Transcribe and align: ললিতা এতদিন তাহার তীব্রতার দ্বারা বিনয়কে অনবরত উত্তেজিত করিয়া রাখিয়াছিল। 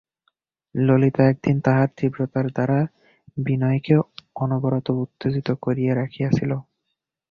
ললিতা 0.75 1.23
এতদিন 1.25 1.57
তাহার 1.65 1.89
তীব্রতার 1.97 2.45
দ্বারা 2.49 2.79
বিনয়কে 3.37 3.95
অনবরত 4.35 4.87
উত্তেজিত 5.03 5.47
করিয়া 5.63 5.93
রাখিয়াছিল। 5.95 6.51